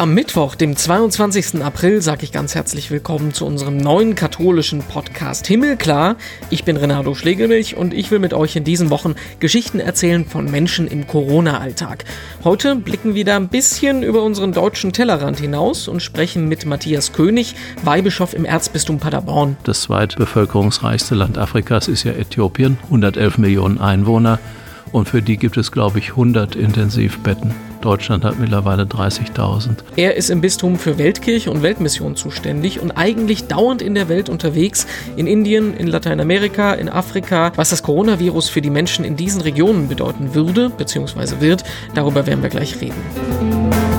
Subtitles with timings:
[0.00, 1.62] Am Mittwoch, dem 22.
[1.62, 6.16] April, sage ich ganz herzlich willkommen zu unserem neuen katholischen Podcast Himmelklar.
[6.48, 10.50] Ich bin Renato Schlegelmilch und ich will mit euch in diesen Wochen Geschichten erzählen von
[10.50, 12.06] Menschen im Corona-Alltag.
[12.44, 17.12] Heute blicken wir da ein bisschen über unseren deutschen Tellerrand hinaus und sprechen mit Matthias
[17.12, 17.54] König,
[17.84, 19.58] Weihbischof im Erzbistum Paderborn.
[19.64, 24.38] Das zweitbevölkerungsreichste Land Afrikas ist ja Äthiopien, 111 Millionen Einwohner
[24.92, 27.69] und für die gibt es, glaube ich, 100 Intensivbetten.
[27.80, 29.78] Deutschland hat mittlerweile 30.000.
[29.96, 34.28] Er ist im Bistum für Weltkirche und Weltmission zuständig und eigentlich dauernd in der Welt
[34.28, 37.52] unterwegs, in Indien, in Lateinamerika, in Afrika.
[37.56, 41.40] Was das Coronavirus für die Menschen in diesen Regionen bedeuten würde bzw.
[41.40, 43.89] wird, darüber werden wir gleich reden.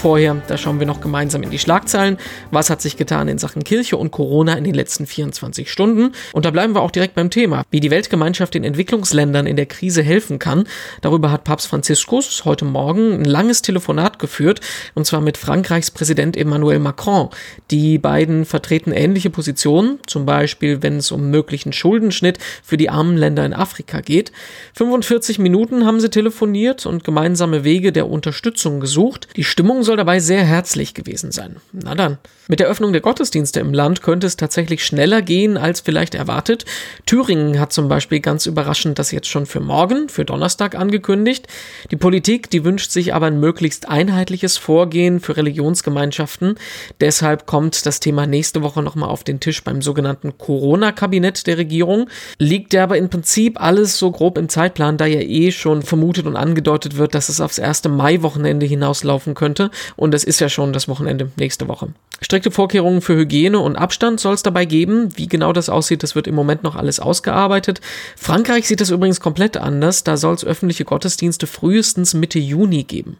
[0.00, 2.18] Vorher, da schauen wir noch gemeinsam in die Schlagzeilen.
[2.52, 6.12] Was hat sich getan in Sachen Kirche und Corona in den letzten 24 Stunden?
[6.32, 9.66] Und da bleiben wir auch direkt beim Thema, wie die Weltgemeinschaft den Entwicklungsländern in der
[9.66, 10.68] Krise helfen kann.
[11.00, 14.60] Darüber hat Papst Franziskus heute Morgen ein langes Telefonat geführt,
[14.94, 17.30] und zwar mit Frankreichs Präsident Emmanuel Macron.
[17.72, 23.16] Die beiden vertreten ähnliche Positionen, zum Beispiel wenn es um möglichen Schuldenschnitt für die armen
[23.16, 24.30] Länder in Afrika geht.
[24.74, 29.26] 45 Minuten haben sie telefoniert und gemeinsame Wege der Unterstützung gesucht.
[29.34, 31.56] Die Stimmung soll dabei sehr herzlich gewesen sein.
[31.72, 32.18] Na dann.
[32.50, 36.64] Mit der Öffnung der Gottesdienste im Land könnte es tatsächlich schneller gehen als vielleicht erwartet.
[37.04, 41.46] Thüringen hat zum Beispiel ganz überraschend das jetzt schon für morgen, für Donnerstag angekündigt.
[41.90, 46.54] Die Politik, die wünscht sich aber ein möglichst einheitliches Vorgehen für Religionsgemeinschaften.
[47.02, 52.08] Deshalb kommt das Thema nächste Woche nochmal auf den Tisch beim sogenannten Corona-Kabinett der Regierung.
[52.38, 56.24] Liegt ja aber im Prinzip alles so grob im Zeitplan, da ja eh schon vermutet
[56.24, 59.70] und angedeutet wird, dass es aufs erste Mai-Wochenende hinauslaufen könnte.
[59.96, 61.88] Und es ist ja schon das Wochenende nächste Woche.
[62.20, 65.16] Strikte Vorkehrungen für Hygiene und Abstand soll es dabei geben.
[65.16, 67.80] Wie genau das aussieht, das wird im Moment noch alles ausgearbeitet.
[68.16, 70.04] Frankreich sieht das übrigens komplett anders.
[70.04, 73.18] Da soll es öffentliche Gottesdienste frühestens Mitte Juni geben.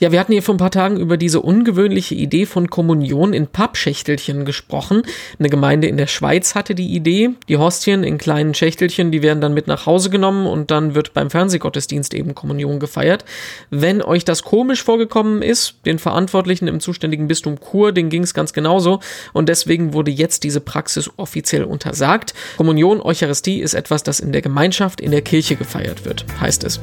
[0.00, 3.48] Ja, wir hatten hier vor ein paar Tagen über diese ungewöhnliche Idee von Kommunion in
[3.48, 5.02] Pappschächtelchen gesprochen.
[5.40, 7.30] Eine Gemeinde in der Schweiz hatte die Idee.
[7.48, 11.14] Die Hostien in kleinen Schächtelchen, die werden dann mit nach Hause genommen und dann wird
[11.14, 13.24] beim Fernsehgottesdienst eben Kommunion gefeiert.
[13.70, 18.34] Wenn euch das komisch vorgekommen ist, den Verantwortlichen im zuständigen Bistum Chur, denen ging es
[18.34, 19.00] ganz genauso
[19.32, 22.34] und deswegen wurde jetzt diese Praxis offiziell untersagt.
[22.56, 26.78] Kommunion, Eucharistie ist etwas, das in der Gemeinschaft, in der Kirche gefeiert wird, heißt es.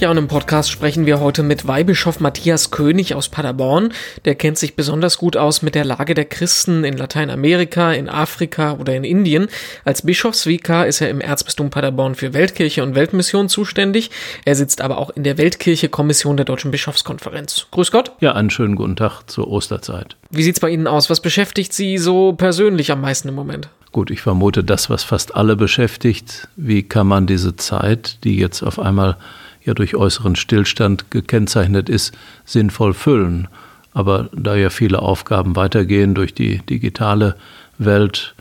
[0.00, 3.92] Ja, und im Podcast sprechen wir heute mit Weihbischof Matthias König aus Paderborn.
[4.26, 8.74] Der kennt sich besonders gut aus mit der Lage der Christen in Lateinamerika, in Afrika
[8.74, 9.48] oder in Indien.
[9.84, 14.12] Als Bischofsvikar ist er im Erzbistum Paderborn für Weltkirche und Weltmission zuständig.
[14.44, 17.66] Er sitzt aber auch in der Weltkirche-Kommission der Deutschen Bischofskonferenz.
[17.72, 18.12] Grüß Gott.
[18.20, 20.14] Ja, einen schönen guten Tag zur Osterzeit.
[20.30, 21.10] Wie sieht's bei Ihnen aus?
[21.10, 23.68] Was beschäftigt Sie so persönlich am meisten im Moment?
[23.90, 26.46] Gut, ich vermute das, was fast alle beschäftigt.
[26.54, 29.16] Wie kann man diese Zeit, die jetzt auf einmal
[29.64, 33.48] ja durch äußeren Stillstand gekennzeichnet ist, sinnvoll füllen.
[33.92, 37.36] Aber da ja viele Aufgaben weitergehen durch die digitale
[37.78, 38.34] Welt,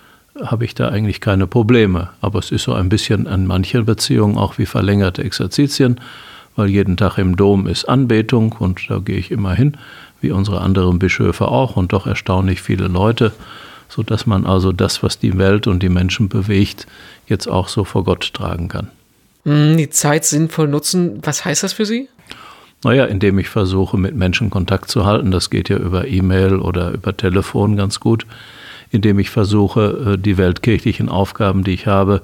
[0.43, 2.09] habe ich da eigentlich keine Probleme.
[2.21, 5.99] Aber es ist so ein bisschen an manchen Beziehungen auch wie verlängerte Exerzitien,
[6.55, 9.77] weil jeden Tag im Dom ist Anbetung und da gehe ich immer hin,
[10.21, 13.31] wie unsere anderen Bischöfe auch und doch erstaunlich viele Leute,
[13.89, 16.87] sodass man also das, was die Welt und die Menschen bewegt,
[17.27, 18.89] jetzt auch so vor Gott tragen kann.
[19.47, 22.09] Hm, die Zeit sinnvoll nutzen, was heißt das für Sie?
[22.83, 25.31] Naja, indem ich versuche, mit Menschen Kontakt zu halten.
[25.31, 28.27] Das geht ja über E-Mail oder über Telefon ganz gut.
[28.91, 32.21] Indem ich versuche, äh, die weltkirchlichen Aufgaben, die ich habe,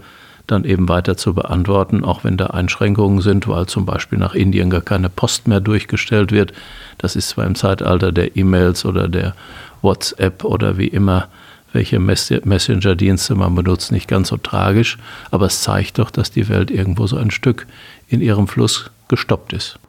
[0.48, 4.70] dann eben weiter zu beantworten, auch wenn da Einschränkungen sind, weil zum Beispiel nach Indien
[4.70, 6.52] gar keine Post mehr durchgestellt wird.
[6.98, 9.34] Das ist zwar im Zeitalter der E-Mails oder der
[9.82, 11.30] WhatsApp oder wie immer
[11.74, 14.98] welche Messenger-Dienste man benutzt, nicht ganz so tragisch,
[15.32, 17.68] aber es zeigt doch, dass die Welt irgendwo so ein Stück
[18.08, 19.80] in ihrem Fluss gestoppt ist.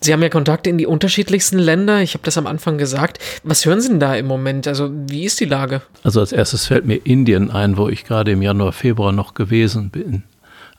[0.00, 2.00] Sie haben ja Kontakte in die unterschiedlichsten Länder.
[2.00, 3.18] Ich habe das am Anfang gesagt.
[3.42, 4.66] Was hören Sie denn da im Moment?
[4.66, 5.82] Also wie ist die Lage?
[6.02, 9.90] Also als erstes fällt mir Indien ein, wo ich gerade im Januar, Februar noch gewesen
[9.90, 10.22] bin.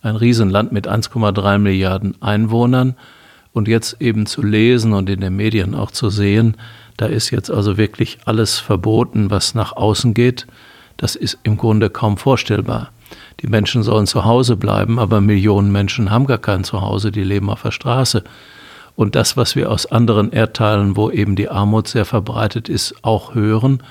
[0.01, 2.95] Ein Riesenland mit 1,3 Milliarden Einwohnern.
[3.53, 6.57] Und jetzt eben zu lesen und in den Medien auch zu sehen,
[6.97, 10.47] da ist jetzt also wirklich alles verboten, was nach außen geht.
[10.97, 12.91] Das ist im Grunde kaum vorstellbar.
[13.41, 17.49] Die Menschen sollen zu Hause bleiben, aber Millionen Menschen haben gar kein Zuhause, die leben
[17.51, 18.23] auf der Straße.
[18.95, 23.35] Und das, was wir aus anderen Erdteilen, wo eben die Armut sehr verbreitet ist, auch
[23.35, 23.83] hören,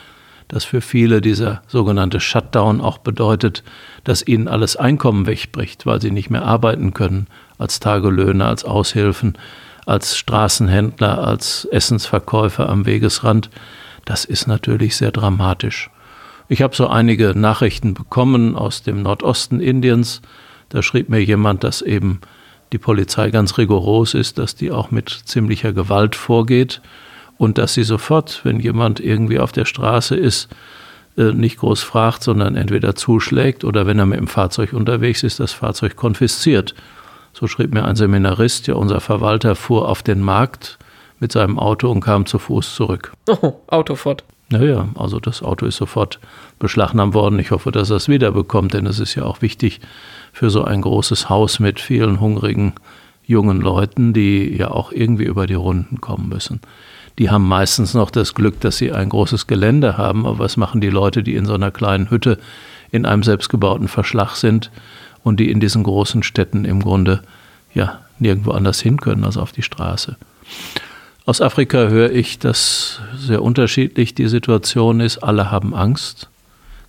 [0.49, 3.63] dass für viele dieser sogenannte Shutdown auch bedeutet,
[4.03, 9.39] dass ihnen alles Einkommen wegbricht, weil sie nicht mehr arbeiten können, als Tagelöhner, als Aushilfen,
[9.87, 13.51] als Straßenhändler, als Essensverkäufer am Wegesrand,
[14.05, 15.91] das ist natürlich sehr dramatisch.
[16.49, 20.23] Ich habe so einige Nachrichten bekommen aus dem Nordosten Indiens.
[20.69, 22.21] Da schrieb mir jemand, dass eben
[22.73, 26.83] die Polizei ganz rigoros ist, dass die auch mit ziemlicher Gewalt vorgeht
[27.37, 30.49] und dass sie sofort, wenn jemand irgendwie auf der Straße ist,
[31.17, 35.41] äh, nicht groß fragt, sondern entweder zuschlägt oder wenn er mit dem Fahrzeug unterwegs ist,
[35.41, 36.75] das Fahrzeug konfisziert.
[37.39, 40.79] So schrieb mir ein Seminarist, ja, unser Verwalter fuhr auf den Markt
[41.21, 43.13] mit seinem Auto und kam zu Fuß zurück.
[43.29, 44.25] Oh, Autofort.
[44.49, 46.19] Naja, also das Auto ist sofort
[46.59, 47.39] beschlagnahmt worden.
[47.39, 49.81] Ich hoffe, dass er es wiederbekommt, denn es ist ja auch wichtig
[50.33, 52.73] für so ein großes Haus mit vielen hungrigen
[53.27, 56.63] jungen Leuten, die ja auch irgendwie über die Runden kommen müssen.
[57.19, 60.25] Die haben meistens noch das Glück, dass sie ein großes Gelände haben.
[60.25, 62.39] Aber was machen die Leute, die in so einer kleinen Hütte
[62.93, 64.71] in einem selbstgebauten Verschlag sind
[65.27, 67.21] und die in diesen großen Städten im Grunde
[67.75, 70.17] ja nirgendwo anders hin können als auf die Straße?
[71.25, 75.19] Aus Afrika höre ich, dass sehr unterschiedlich die Situation ist.
[75.19, 76.29] Alle haben Angst,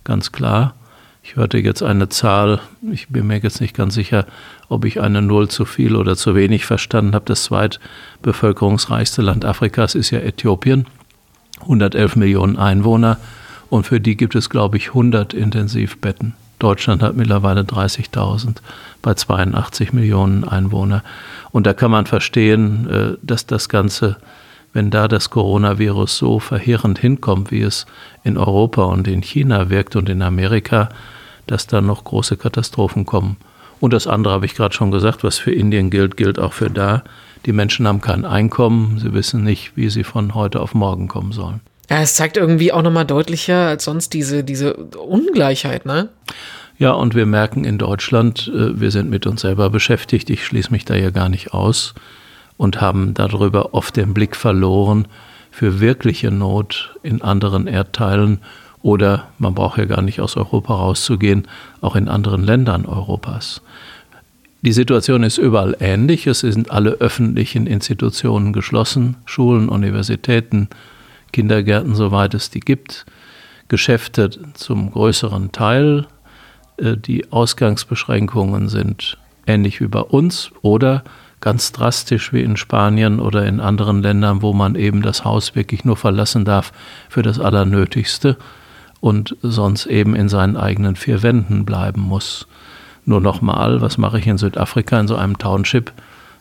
[0.04, 0.76] ganz klar.
[1.24, 2.60] Ich hörte jetzt eine Zahl,
[2.92, 4.24] ich bin mir jetzt nicht ganz sicher,
[4.68, 7.24] ob ich eine Null zu viel oder zu wenig verstanden habe.
[7.24, 10.86] Das zweitbevölkerungsreichste Land Afrikas ist ja Äthiopien,
[11.62, 13.18] 111 Millionen Einwohner
[13.68, 16.34] und für die gibt es, glaube ich, 100 Intensivbetten.
[16.58, 18.56] Deutschland hat mittlerweile 30.000
[19.02, 21.02] bei 82 Millionen Einwohnern.
[21.50, 24.16] Und da kann man verstehen, äh, dass das Ganze,
[24.72, 27.86] wenn da das Coronavirus so verheerend hinkommt, wie es
[28.24, 30.88] in Europa und in China wirkt und in Amerika,
[31.46, 33.36] dass da noch große Katastrophen kommen.
[33.80, 36.70] Und das andere habe ich gerade schon gesagt, was für Indien gilt, gilt auch für
[36.70, 37.04] da.
[37.46, 41.32] Die Menschen haben kein Einkommen, sie wissen nicht, wie sie von heute auf morgen kommen
[41.32, 41.60] sollen.
[41.90, 46.10] Ja, es zeigt irgendwie auch nochmal deutlicher als sonst diese, diese Ungleichheit, ne?
[46.78, 50.70] Ja, und wir merken in Deutschland, äh, wir sind mit uns selber beschäftigt, ich schließe
[50.70, 51.94] mich da ja gar nicht aus,
[52.58, 55.08] und haben darüber oft den Blick verloren
[55.50, 58.40] für wirkliche Not in anderen Erdteilen
[58.82, 61.48] oder man braucht ja gar nicht aus Europa rauszugehen,
[61.80, 63.62] auch in anderen Ländern Europas.
[64.62, 66.26] Die Situation ist überall ähnlich.
[66.26, 70.68] Es sind alle öffentlichen Institutionen geschlossen, Schulen, Universitäten,
[71.32, 73.06] Kindergärten, soweit es die gibt,
[73.68, 76.06] Geschäfte zum größeren Teil.
[76.76, 81.04] Äh, die Ausgangsbeschränkungen sind ähnlich wie bei uns oder
[81.40, 85.84] ganz drastisch wie in Spanien oder in anderen Ländern, wo man eben das Haus wirklich
[85.84, 86.72] nur verlassen darf
[87.08, 88.36] für das Allernötigste
[89.00, 92.48] und sonst eben in seinen eigenen vier Wänden bleiben muss.
[93.04, 95.92] Nur nochmal, was mache ich in Südafrika in so einem Township,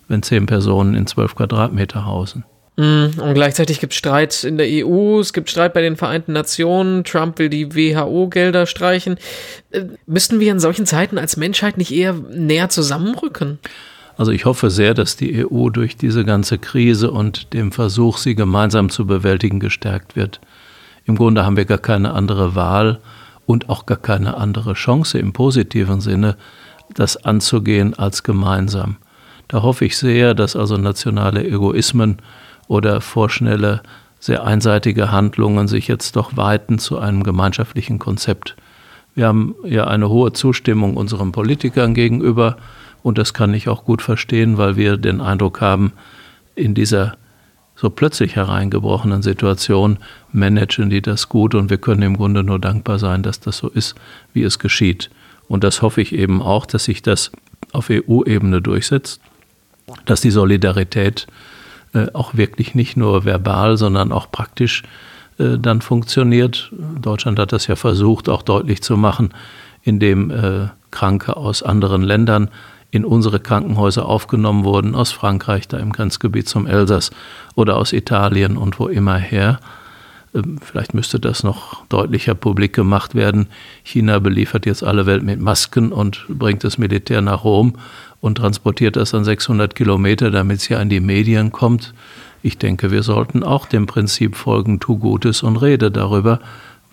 [0.07, 2.44] wenn zehn Personen in zwölf Quadratmeter hausen?
[2.77, 6.33] Mm, und gleichzeitig gibt es Streit in der EU, es gibt Streit bei den Vereinten
[6.33, 9.18] Nationen, Trump will die WHO-Gelder streichen.
[9.71, 13.57] Äh, müssten wir in solchen Zeiten als Menschheit nicht eher näher zusammenrücken?
[14.15, 18.35] Also ich hoffe sehr, dass die EU durch diese ganze Krise und dem Versuch, sie
[18.35, 20.39] gemeinsam zu bewältigen, gestärkt wird.
[21.06, 23.00] Im Grunde haben wir gar keine andere Wahl
[23.47, 26.38] und auch gar keine andere Chance im positiven Sinne,
[26.94, 28.97] das anzugehen als gemeinsam.
[29.47, 32.18] Da hoffe ich sehr, dass also nationale Egoismen
[32.68, 33.81] oder vorschnelle,
[34.19, 38.56] sehr einseitige Handlungen sich jetzt doch weiten zu einem gemeinschaftlichen Konzept.
[39.16, 42.58] Wir haben ja eine hohe Zustimmung unseren Politikern gegenüber
[43.04, 45.94] und das kann ich auch gut verstehen, weil wir den Eindruck haben,
[46.56, 47.16] in dieser
[47.75, 50.00] so plötzlich hereingebrochenen Situation
[50.31, 53.69] managen die das gut und wir können im Grunde nur dankbar sein, dass das so
[53.69, 53.95] ist,
[54.33, 55.12] wie es geschieht.
[55.47, 57.31] Und das hoffe ich eben auch, dass sich das
[57.71, 59.21] auf EU-Ebene durchsetzt,
[60.06, 61.28] dass die Solidarität
[61.94, 64.83] äh, auch wirklich nicht nur verbal, sondern auch praktisch
[65.39, 66.71] äh, dann funktioniert.
[67.01, 69.33] Deutschland hat das ja versucht, auch deutlich zu machen,
[69.83, 72.49] indem äh, Kranke aus anderen Ländern
[72.91, 77.11] in unsere Krankenhäuser aufgenommen wurden, aus Frankreich, da im Grenzgebiet zum Elsass
[77.56, 79.59] oder aus Italien und wo immer her.
[80.33, 83.47] Ähm, vielleicht müsste das noch deutlicher publik gemacht werden.
[83.83, 87.73] China beliefert jetzt alle Welt mit Masken und bringt das Militär nach Rom
[88.21, 91.94] und transportiert das an 600 Kilometer, damit es hier an die Medien kommt.
[92.44, 96.40] Ich denke, wir sollten auch dem Prinzip folgen, tu Gutes und rede darüber,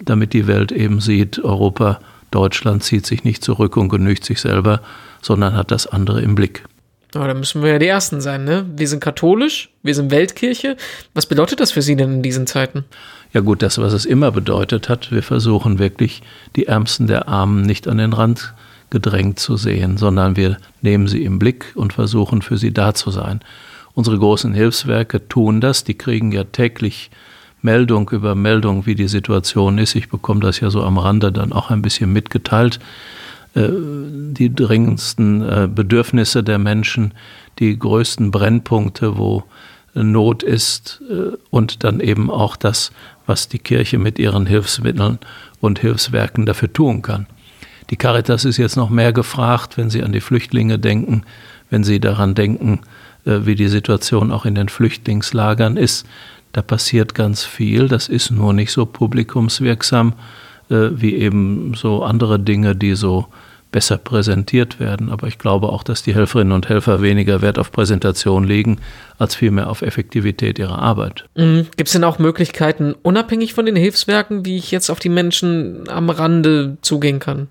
[0.02, 2.00] damit die Welt eben sieht, Europa,
[2.30, 4.80] Deutschland zieht sich nicht zurück und genügt sich selber,
[5.22, 6.64] sondern hat das andere im Blick.
[7.14, 8.66] Aber da müssen wir ja die Ersten sein, ne?
[8.74, 10.76] Wir sind katholisch, wir sind Weltkirche.
[11.14, 12.84] Was bedeutet das für Sie denn in diesen Zeiten?
[13.32, 16.22] Ja gut, das, was es immer bedeutet hat, wir versuchen wirklich,
[16.56, 18.54] die Ärmsten der Armen nicht an den Rand
[18.94, 23.10] gedrängt zu sehen, sondern wir nehmen sie im Blick und versuchen für sie da zu
[23.10, 23.40] sein.
[23.92, 27.10] Unsere großen Hilfswerke tun das, die kriegen ja täglich
[27.60, 29.96] Meldung über Meldung, wie die Situation ist.
[29.96, 32.78] Ich bekomme das ja so am Rande dann auch ein bisschen mitgeteilt.
[33.54, 37.14] Äh, die dringendsten äh, Bedürfnisse der Menschen,
[37.58, 39.42] die größten Brennpunkte, wo
[39.94, 42.92] Not ist äh, und dann eben auch das,
[43.26, 45.18] was die Kirche mit ihren Hilfsmitteln
[45.60, 47.26] und Hilfswerken dafür tun kann.
[47.94, 51.22] Die Caritas ist jetzt noch mehr gefragt, wenn Sie an die Flüchtlinge denken,
[51.70, 52.80] wenn Sie daran denken,
[53.24, 56.04] äh, wie die Situation auch in den Flüchtlingslagern ist.
[56.50, 60.14] Da passiert ganz viel, das ist nur nicht so publikumswirksam
[60.70, 63.26] äh, wie eben so andere Dinge, die so
[63.70, 65.08] besser präsentiert werden.
[65.08, 68.78] Aber ich glaube auch, dass die Helferinnen und Helfer weniger Wert auf Präsentation legen,
[69.18, 71.26] als vielmehr auf Effektivität ihrer Arbeit.
[71.36, 71.68] Mhm.
[71.76, 75.88] Gibt es denn auch Möglichkeiten, unabhängig von den Hilfswerken, wie ich jetzt auf die Menschen
[75.88, 77.46] am Rande zugehen kann?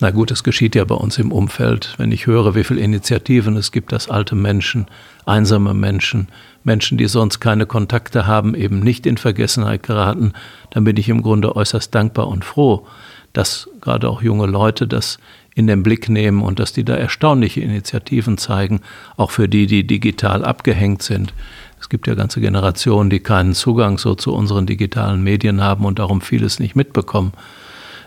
[0.00, 1.94] Na gut, es geschieht ja bei uns im Umfeld.
[1.98, 4.86] Wenn ich höre, wie viele Initiativen es gibt, dass alte Menschen,
[5.26, 6.28] einsame Menschen,
[6.62, 10.34] Menschen, die sonst keine Kontakte haben, eben nicht in Vergessenheit geraten,
[10.70, 12.86] dann bin ich im Grunde äußerst dankbar und froh,
[13.32, 15.18] dass gerade auch junge Leute das
[15.56, 18.82] in den Blick nehmen und dass die da erstaunliche Initiativen zeigen,
[19.16, 21.34] auch für die, die digital abgehängt sind.
[21.80, 25.98] Es gibt ja ganze Generationen, die keinen Zugang so zu unseren digitalen Medien haben und
[25.98, 27.32] darum vieles nicht mitbekommen.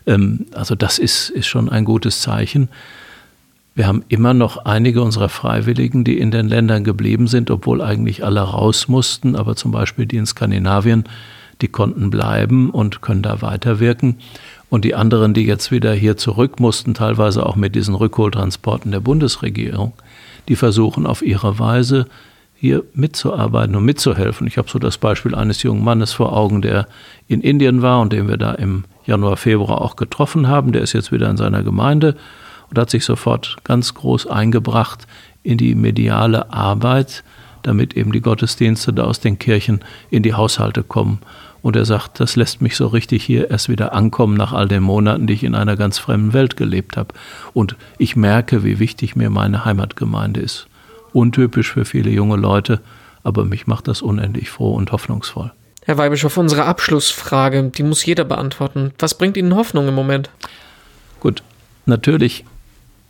[0.06, 2.70] Ähm, also das ist, ist schon ein gutes Zeichen.
[3.74, 8.24] Wir haben immer noch einige unserer Freiwilligen, die in den Ländern geblieben sind, obwohl eigentlich
[8.24, 11.06] alle raus mussten, aber zum Beispiel die in Skandinavien,
[11.62, 14.18] die konnten bleiben und können da weiterwirken.
[14.70, 19.00] Und die anderen, die jetzt wieder hier zurück mussten, teilweise auch mit diesen Rückholtransporten der
[19.00, 19.94] Bundesregierung,
[20.50, 22.08] die versuchen auf ihre Weise
[22.56, 24.48] hier mitzuarbeiten und mitzuhelfen.
[24.48, 26.88] Ich habe so das Beispiel eines jungen Mannes vor Augen, der
[27.28, 30.72] in Indien war und den wir da im Januar, Februar auch getroffen haben.
[30.72, 32.16] Der ist jetzt wieder in seiner Gemeinde
[32.70, 35.08] und hat sich sofort ganz groß eingebracht
[35.44, 37.24] in die mediale Arbeit,
[37.64, 41.20] damit eben die Gottesdienste da aus den Kirchen in die Haushalte kommen.
[41.62, 44.82] Und er sagt, das lässt mich so richtig hier erst wieder ankommen nach all den
[44.82, 47.14] Monaten, die ich in einer ganz fremden Welt gelebt habe.
[47.54, 50.68] Und ich merke, wie wichtig mir meine Heimatgemeinde ist.
[51.14, 52.82] Untypisch für viele junge Leute,
[53.24, 55.52] aber mich macht das unendlich froh und hoffnungsvoll.
[55.84, 58.94] Herr Weibischof, unsere Abschlussfrage, die muss jeder beantworten.
[59.00, 60.30] Was bringt Ihnen Hoffnung im Moment?
[61.20, 61.42] Gut,
[61.88, 62.46] natürlich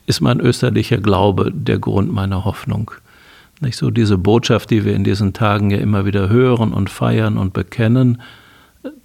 [0.05, 2.91] ist mein österlicher Glaube der Grund meiner Hoffnung.
[3.59, 7.37] Nicht so diese Botschaft, die wir in diesen Tagen ja immer wieder hören und feiern
[7.37, 8.21] und bekennen,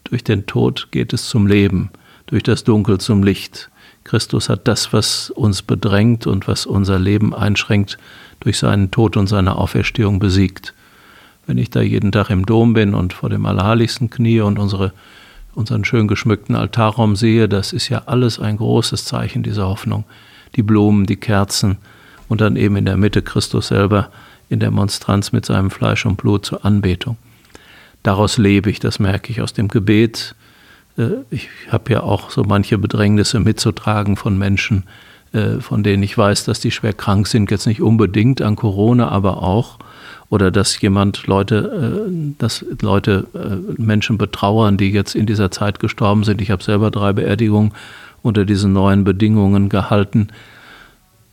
[0.05, 1.91] durch den Tod geht es zum Leben,
[2.27, 3.69] durch das Dunkel zum Licht.
[4.05, 7.99] Christus hat das, was uns bedrängt und was unser Leben einschränkt,
[8.39, 10.73] durch seinen Tod und seine Auferstehung besiegt.
[11.47, 14.93] Wenn ich da jeden Tag im Dom bin und vor dem Allerheiligsten knie und unsere,
[15.55, 20.05] unseren schön geschmückten Altarraum sehe, das ist ja alles ein großes Zeichen dieser Hoffnung.
[20.57, 21.79] Die Blumen, die Kerzen
[22.29, 24.11] und dann eben in der Mitte Christus selber
[24.49, 27.17] in der Monstranz mit seinem Fleisch und Blut zur Anbetung
[28.07, 30.35] daraus lebe ich, das merke ich aus dem Gebet.
[30.97, 34.85] Äh, ich habe ja auch so manche Bedrängnisse mitzutragen von Menschen,
[35.33, 39.09] äh, von denen ich weiß, dass die schwer krank sind, jetzt nicht unbedingt an Corona,
[39.09, 39.79] aber auch.
[40.29, 43.27] Oder dass jemand Leute, äh, dass Leute
[43.77, 46.41] Menschen betrauern, die jetzt in dieser Zeit gestorben sind.
[46.41, 47.73] Ich habe selber drei Beerdigungen
[48.23, 50.29] unter diesen neuen Bedingungen gehalten.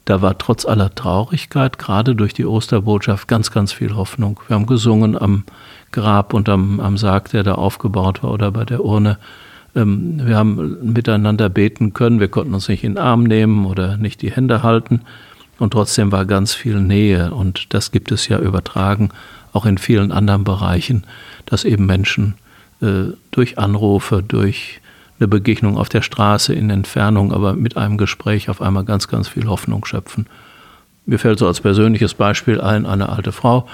[0.06, 4.40] Da war trotz aller Traurigkeit, gerade durch die Osterbotschaft, ganz, ganz viel Hoffnung.
[4.48, 5.44] Wir haben gesungen am
[5.92, 9.18] Grab und am, am Sarg, der da aufgebaut war, oder bei der Urne.
[9.76, 12.20] Ähm, wir haben miteinander beten können.
[12.20, 15.02] Wir konnten uns nicht in den Arm nehmen oder nicht die Hände halten.
[15.60, 17.34] Und trotzdem war ganz viel Nähe.
[17.34, 19.10] Und das gibt es ja übertragen,
[19.54, 21.06] auch in vielen anderen Bereichen,
[21.46, 22.36] dass eben Menschen
[22.82, 24.82] äh, durch Anrufe, durch
[25.20, 29.28] eine Begegnung auf der Straße in Entfernung, aber mit einem Gespräch auf einmal ganz, ganz
[29.28, 30.26] viel Hoffnung schöpfen.
[31.06, 33.68] Mir fällt so als persönliches Beispiel ein, eine alte Frau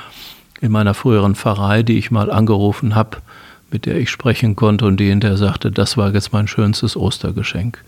[0.62, 3.18] in meiner früheren Pfarrei, die ich mal angerufen habe,
[3.72, 7.84] mit der ich sprechen konnte und die hinterher sagte, das war jetzt mein schönstes Ostergeschenk.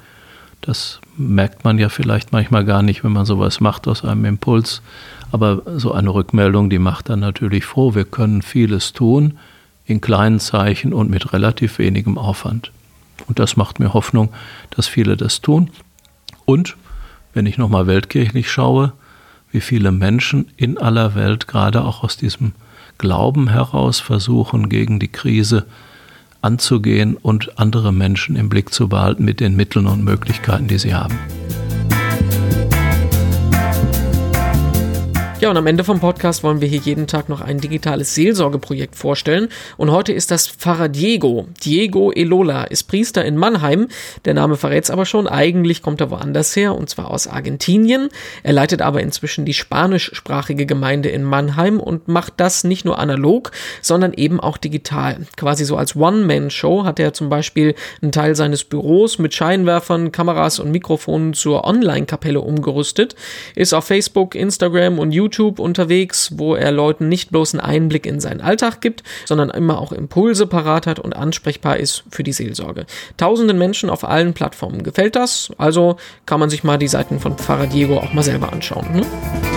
[0.61, 4.81] Das merkt man ja vielleicht manchmal gar nicht, wenn man sowas macht aus einem Impuls.
[5.31, 7.95] Aber so eine Rückmeldung, die macht dann natürlich froh.
[7.95, 9.39] Wir können vieles tun
[9.85, 12.71] in kleinen Zeichen und mit relativ wenigem Aufwand.
[13.27, 14.29] Und das macht mir Hoffnung,
[14.69, 15.71] dass viele das tun.
[16.45, 16.75] Und
[17.33, 18.93] wenn ich nochmal weltkirchlich schaue,
[19.51, 22.53] wie viele Menschen in aller Welt gerade auch aus diesem
[22.97, 25.65] Glauben heraus versuchen, gegen die Krise
[26.41, 30.93] anzugehen und andere Menschen im Blick zu behalten mit den Mitteln und Möglichkeiten, die sie
[30.93, 31.17] haben.
[35.41, 38.95] Ja, und am Ende vom Podcast wollen wir hier jeden Tag noch ein digitales Seelsorgeprojekt
[38.95, 39.49] vorstellen.
[39.75, 41.47] Und heute ist das Pfarrer Diego.
[41.65, 43.87] Diego Elola ist Priester in Mannheim.
[44.25, 45.27] Der Name verrät es aber schon.
[45.27, 48.09] Eigentlich kommt er woanders her, und zwar aus Argentinien.
[48.43, 53.49] Er leitet aber inzwischen die spanischsprachige Gemeinde in Mannheim und macht das nicht nur analog,
[53.81, 55.25] sondern eben auch digital.
[55.37, 60.59] Quasi so als One-Man-Show hat er zum Beispiel einen Teil seines Büros mit Scheinwerfern, Kameras
[60.59, 63.15] und Mikrofonen zur Online-Kapelle umgerüstet,
[63.55, 68.05] ist auf Facebook, Instagram und YouTube YouTube unterwegs, wo er Leuten nicht bloß einen Einblick
[68.05, 72.33] in seinen Alltag gibt, sondern immer auch Impulse parat hat und ansprechbar ist für die
[72.33, 72.85] Seelsorge.
[73.17, 75.95] Tausenden Menschen auf allen Plattformen gefällt das, also
[76.25, 78.93] kann man sich mal die Seiten von Pfarrer Diego auch mal selber anschauen.
[78.93, 79.50] Hm?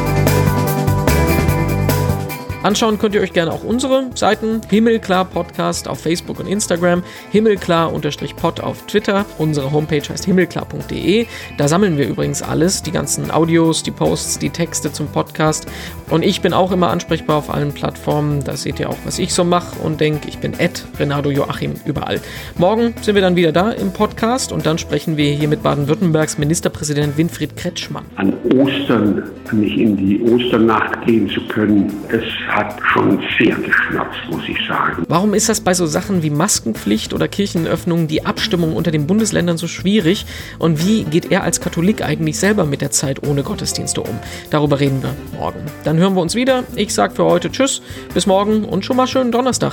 [2.64, 8.61] Anschauen könnt ihr euch gerne auch unsere Seiten Himmelklar Podcast auf Facebook und Instagram, Himmelklar-Pod
[8.61, 9.26] auf Twitter.
[9.37, 11.26] Unsere Homepage heißt himmelklar.de.
[11.59, 15.66] Da sammeln wir übrigens alles, die ganzen Audios, die Posts, die Texte zum Podcast.
[16.09, 18.42] Und ich bin auch immer ansprechbar auf allen Plattformen.
[18.42, 20.26] Da seht ihr auch, was ich so mache und denke.
[20.28, 20.54] Ich bin
[20.99, 22.18] Renato Joachim überall.
[22.56, 26.38] Morgen sind wir dann wieder da im Podcast und dann sprechen wir hier mit Baden-Württembergs
[26.38, 28.06] Ministerpräsident Winfried Kretschmann.
[28.16, 32.23] An Ostern nicht in die Osternacht gehen zu können, das
[32.55, 35.05] hat schon sehr geschnappt, muss ich sagen.
[35.09, 39.57] Warum ist das bei so Sachen wie Maskenpflicht oder Kirchenöffnung die Abstimmung unter den Bundesländern
[39.57, 40.27] so schwierig?
[40.59, 44.19] Und wie geht er als Katholik eigentlich selber mit der Zeit ohne Gottesdienste um?
[44.51, 45.61] Darüber reden wir morgen.
[45.85, 46.65] Dann hören wir uns wieder.
[46.77, 47.83] Ich sage für heute Tschüss,
[48.13, 49.73] bis morgen und schon mal schönen Donnerstag.